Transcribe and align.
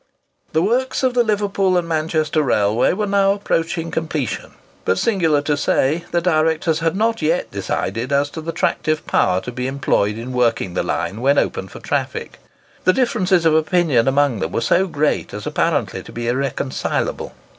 The 0.53 0.63
works 0.63 1.03
of 1.03 1.13
the 1.13 1.23
Liverpool 1.23 1.77
and 1.77 1.87
Manchester 1.87 2.41
Railway 2.41 2.93
were 2.93 3.05
now 3.05 3.33
approaching 3.33 3.91
completion. 3.91 4.55
But, 4.83 4.97
singular 4.97 5.43
to 5.43 5.55
say, 5.55 6.05
the 6.09 6.21
directors 6.21 6.79
had 6.79 6.95
not 6.95 7.21
yet 7.21 7.51
decided 7.51 8.11
as 8.11 8.31
to 8.31 8.41
the 8.41 8.51
tractive 8.51 9.05
power 9.05 9.41
to 9.41 9.51
be 9.51 9.67
employed 9.67 10.17
in 10.17 10.33
working 10.33 10.73
the 10.73 10.81
line 10.81 11.21
when 11.21 11.37
opened 11.37 11.69
for 11.69 11.81
traffic. 11.81 12.39
The 12.83 12.93
differences 12.93 13.45
of 13.45 13.53
opinion 13.53 14.07
among 14.07 14.39
them 14.39 14.51
were 14.51 14.61
so 14.61 14.87
great 14.87 15.35
as 15.35 15.45
apparently 15.45 16.01
to 16.01 16.11
be 16.11 16.27
irreconcilable. 16.27 17.35